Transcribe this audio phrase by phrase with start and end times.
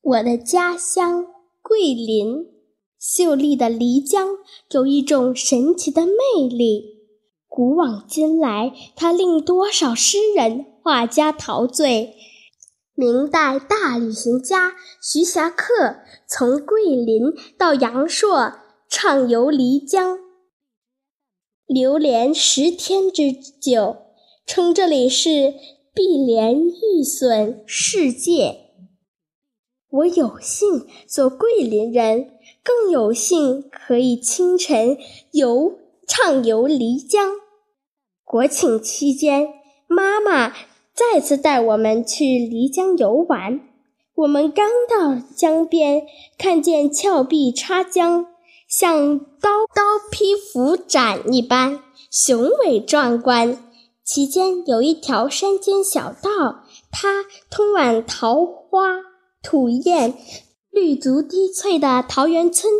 [0.00, 1.26] 我的家乡
[1.60, 2.46] 桂林，
[2.98, 4.36] 秀丽的漓江
[4.70, 6.98] 有一种神奇的魅力。
[7.48, 12.14] 古往今来，它令多少诗人、画家陶醉。
[12.94, 18.54] 明代大旅行家徐霞客从桂林到阳朔
[18.88, 20.18] 畅游漓江，
[21.66, 23.96] 流连十天之久，
[24.46, 25.54] 称这里是
[25.92, 28.67] “碧莲玉笋世界”。
[29.90, 34.98] 我有幸做桂林人，更有幸可以清晨
[35.32, 37.36] 游畅游漓江。
[38.22, 39.48] 国庆期间，
[39.86, 40.52] 妈妈
[40.92, 43.60] 再次带我们去漓江游玩。
[44.14, 46.02] 我们刚到江边，
[46.36, 48.26] 看见峭壁插江，
[48.68, 51.80] 像刀刀劈斧斩一般
[52.10, 53.56] 雄伟壮观。
[54.04, 58.98] 其间有一条山间小道，它通往桃花。
[59.42, 60.14] 土堰
[60.70, 62.72] 绿竹低翠的桃源村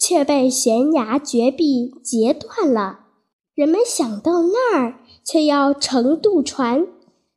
[0.00, 3.00] 却被悬崖绝壁截断了。
[3.54, 6.86] 人们想到那儿，却要乘渡船。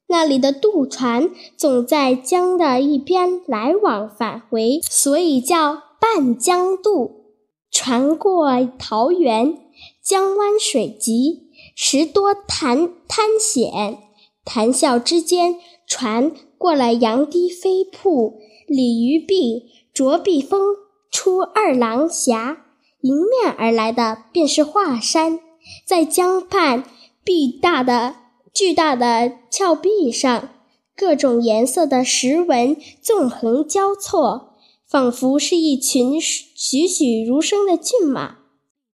[0.08, 7.26] 那里的渡船总在江的一边来往返回，所以叫半江渡。
[7.72, 8.48] 船过
[8.80, 9.56] 桃源，
[10.04, 14.00] 江湾水急，时多潭滩险。
[14.44, 15.58] 谈笑之间，
[15.90, 18.40] 船过了杨堤飞瀑。
[18.66, 20.62] 鲤鱼壁、着壁峰
[21.10, 22.68] 出二郎峡，
[23.02, 25.40] 迎面而来的便是华山。
[25.88, 26.84] 在江畔
[27.24, 28.16] 壁大的
[28.54, 30.50] 巨大的峭壁上，
[30.96, 34.54] 各种颜色的石纹纵横交错，
[34.88, 38.38] 仿佛是一群栩栩如生的骏马。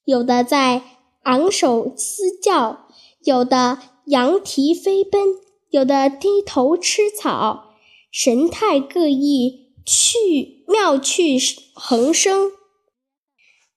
[0.05, 0.83] 有的在
[1.23, 2.87] 昂首嘶叫，
[3.25, 5.37] 有的扬蹄飞奔，
[5.73, 7.75] 有的低头吃草，
[8.11, 9.73] 神态各异。
[9.85, 11.37] 趣妙趣
[11.75, 12.53] 横生，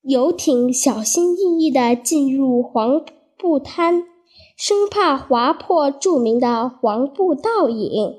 [0.03, 3.03] 游艇小心翼翼地进入黄
[3.39, 4.03] 布滩，
[4.55, 8.13] 生怕划破著名的黄布倒影。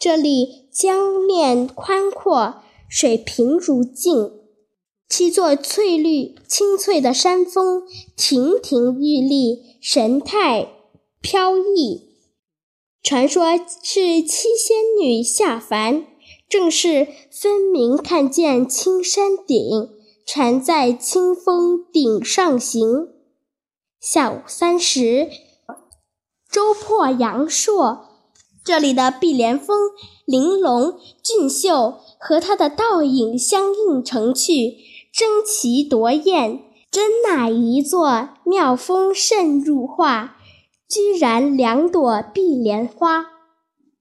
[0.00, 2.56] 这里江面宽阔，
[2.88, 4.32] 水平如镜，
[5.08, 7.84] 七座翠绿青翠的山峰
[8.16, 10.68] 亭亭玉立，神态
[11.20, 12.07] 飘逸。
[13.08, 16.04] 传说是七仙女下凡。
[16.46, 19.88] 正是分明看见青山顶，
[20.26, 23.08] 船在清风顶上行。
[23.98, 25.30] 下午三时，
[26.50, 28.08] 舟破阳朔，
[28.62, 29.78] 这里的碧莲峰
[30.26, 34.76] 玲珑俊秀，和它的倒影相映成趣，
[35.10, 40.36] 争奇夺艳，真乃一座妙峰胜入画，
[40.88, 43.26] 居然两朵碧莲花。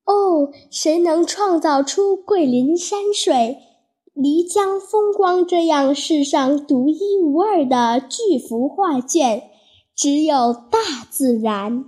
[0.06, 3.58] 哦，谁能创造出桂林山水、
[4.16, 9.44] 漓江风光这样世上独一无二的巨幅画卷？
[9.94, 11.86] 只有大自然。